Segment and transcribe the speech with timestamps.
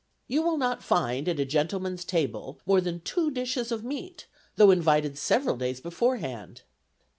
[0.27, 4.71] You will not find at a gentleman's table more than two dishes of meat, though
[4.71, 6.63] invited several days beforehand.